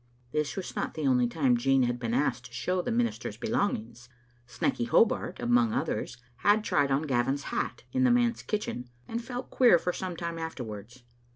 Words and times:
This 0.31 0.55
was 0.55 0.75
not 0.75 0.95
the 0.95 1.05
only 1.05 1.27
time 1.27 1.55
Jean 1.55 1.83
had 1.83 1.99
been 1.99 2.11
asked 2.15 2.45
to 2.45 2.53
show 2.53 2.81
the 2.81 2.89
minister's 2.89 3.37
belongings. 3.37 4.09
Snecky 4.47 4.87
Hobart, 4.87 5.39
among 5.39 5.73
others, 5.73 6.17
had 6.37 6.63
tried 6.63 6.89
on 6.89 7.03
Gavin's 7.03 7.43
hat 7.53 7.83
in 7.91 8.03
the 8.03 8.09
manse 8.09 8.41
kitchen, 8.41 8.89
and 9.07 9.23
felt 9.23 9.51
queer 9.51 9.77
for 9.77 9.93
some 9.93 10.15
time 10.15 10.39
afterwards. 10.39 11.03